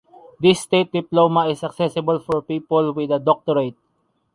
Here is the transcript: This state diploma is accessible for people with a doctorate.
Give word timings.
This 0.39 0.59
state 0.61 0.91
diploma 0.91 1.45
is 1.49 1.63
accessible 1.63 2.17
for 2.17 2.41
people 2.41 2.91
with 2.91 3.11
a 3.11 3.19
doctorate. 3.19 3.75